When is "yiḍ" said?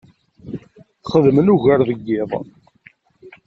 2.07-2.31